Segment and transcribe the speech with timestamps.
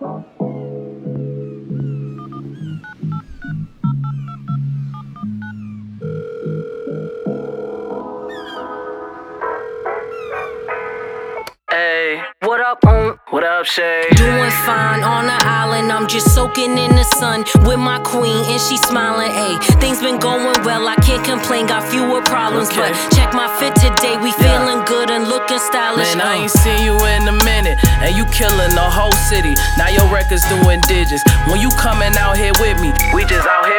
[0.00, 0.08] Hey,
[12.42, 13.20] what up, um?
[13.28, 14.06] What up, Shay?
[14.16, 18.60] Doing fine on the island, I'm just soaking in the sun with my queen, and
[18.60, 19.30] she smiling.
[19.30, 21.66] Ayy, things been going well, I can't complain.
[21.66, 22.90] Got fewer problems, Okay.
[22.90, 24.16] but check my fit today.
[24.16, 26.16] We feeling good and looking stylish.
[26.16, 27.78] Man, I ain't seen you in a minute,
[28.40, 29.52] killing the whole city.
[29.76, 31.22] Now your records doing digits.
[31.44, 33.69] When you coming out here with me, we just out here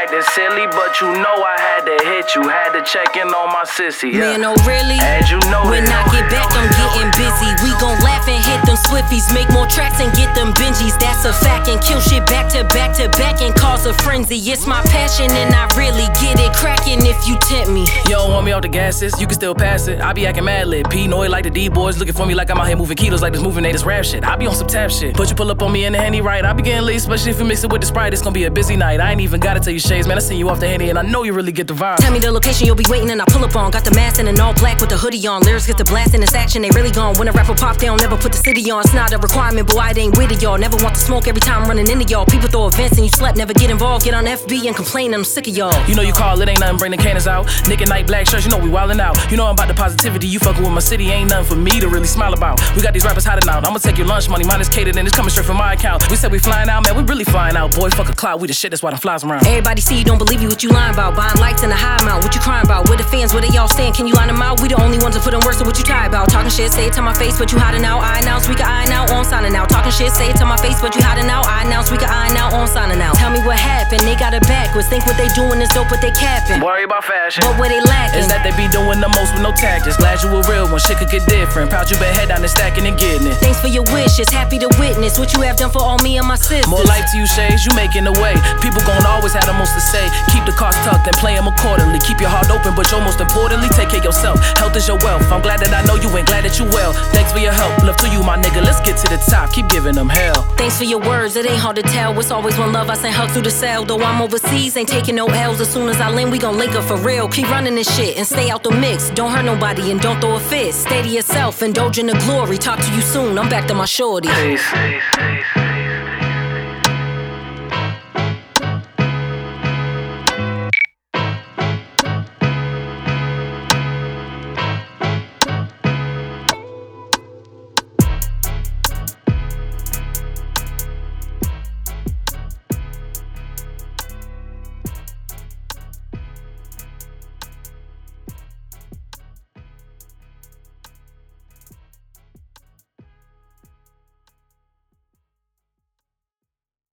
[0.00, 0.66] acting silly.
[0.72, 4.12] But you know I had to hit you, had to check in on my sissy.
[4.12, 4.36] Yeah.
[4.36, 4.96] Man, oh really?
[5.00, 6.08] And you know When that.
[6.08, 7.50] I get back, I'm getting busy.
[7.64, 10.96] We gon' laugh and hit them Swifties, make more tracks and get them Benjis.
[10.98, 11.68] That's a fact.
[11.68, 14.36] And kill shit back to back to back and cause a frenzy.
[14.36, 17.84] It's my passion and I really get it cracking if you tempt me.
[18.08, 20.00] You don't want me off the gases, you can still pass it.
[20.00, 20.88] I be acting mad lit.
[20.88, 23.22] P Noy like the D boys looking for me like I'm out here moving kilos
[23.22, 24.24] like this moving they this rap shit.
[24.24, 25.16] I be on some tap shit.
[25.16, 27.32] But you pull up on me in the handy right, I be getting lit, especially
[27.32, 28.12] if you mix it with the sprite.
[28.12, 29.00] It's gonna be a busy night.
[29.00, 30.18] I ain't even gotta tell you Shaydez, man.
[30.18, 31.96] I seen you off the handy and I know you really get the vibe.
[31.96, 33.72] Tell me the location you'll be waiting and I pull up on.
[33.72, 35.42] Got the mask and an all black with the hoodie on.
[35.42, 37.18] Lyrics get the blast in this action, they really gone.
[37.18, 38.82] When a rapper pop, they don't never put the city on.
[38.82, 40.58] It's not a requirement, but I ain't with it, y'all.
[40.58, 42.24] Never want to smoke every time I'm running into y'all.
[42.24, 44.04] People throw events and you slept, never get involved.
[44.04, 45.74] Get on FB and complain, and I'm sick of y'all.
[45.88, 47.50] You know you call it ain't nothing, bring the cannons out.
[47.66, 49.18] Nick and night black shirts, you know we wildin' out.
[49.28, 51.80] You know I'm about the positivity, you fucking with my city, ain't nothing for me
[51.80, 52.62] to really smile about.
[52.76, 55.08] We got these rappers hiding out, I'ma take your lunch money, mine is catered and
[55.08, 56.08] it's coming straight from my account.
[56.08, 57.74] We said we flying out, man, we really flying out.
[57.74, 59.46] Boy, fuck a cloud, we the shit, that's why them flies around.
[59.46, 61.16] Everybody see you, don't believe you, what you lying about.
[61.16, 62.88] Buying likes in a high amount, what you crying about?
[62.88, 64.60] Where the fans, where they all stand, can you line them out?
[64.60, 66.28] We the only ones that put in work, so what you tired about?
[66.28, 68.02] Talking shit, say it to my face, but you hiding out.
[68.02, 69.70] I announce, we can iron out, on signing out.
[69.70, 71.46] Talking shit, say it to my face, but you hiding out.
[71.46, 73.16] I announce, we can iron out, on signing out.
[73.16, 74.88] Tell me what happened, they got it backwards.
[74.88, 76.60] Think what they doing is dope, but they capping.
[76.60, 77.46] Worry about fashion.
[77.46, 78.20] But where they lacking?
[78.20, 79.96] Is that they be doing the most with no tactics.
[79.96, 81.70] Glad you a real one, shit could get different.
[81.70, 83.36] Proud you been head down and stacking and getting it.
[83.42, 86.26] Thanks for your wishes, happy to witness what you have done for all me and
[86.26, 86.68] my sisters.
[86.68, 88.38] More life to you, Shaydez, you making the way.
[88.62, 90.06] People gon' always have the most to say.
[90.30, 91.98] Keep the cards tucked and play them accordingly.
[92.00, 94.38] Keep your heart open, but yo, most importantly, take care of yourself.
[94.56, 95.26] Health is your wealth.
[95.30, 96.92] I'm glad that I know you and glad that you well.
[97.12, 97.82] Thanks for your help.
[97.82, 98.62] Love to you, my nigga.
[98.64, 99.52] Let's get to the top.
[99.52, 100.42] Keep giving them hell.
[100.56, 102.18] Thanks for your words, it ain't hard to tell.
[102.18, 102.90] It's always one love.
[102.90, 103.84] I send hugs through the cell.
[103.84, 105.60] Though I'm overseas, ain't taking no L's.
[105.60, 107.28] As soon as I land, we gon' link up for real.
[107.28, 109.10] Keep running this shit and stay out the mix.
[109.10, 110.74] Don't hurt nobody and don't throw a fit.
[110.74, 112.58] Stay to yourself, indulge in the glory.
[112.58, 113.38] Talk to you soon.
[113.38, 114.28] I'm back to my shorty.
[114.28, 115.69] Peace.